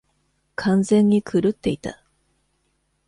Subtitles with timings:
[0.55, 2.01] 完全に狂っていた。